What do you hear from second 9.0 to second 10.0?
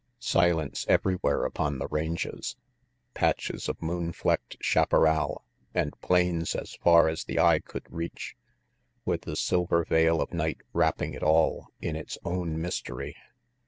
with the silver